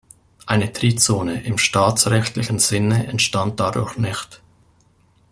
[0.47, 4.41] Eine "Trizone" im staatsrechtlichen Sinne entstand dadurch nicht.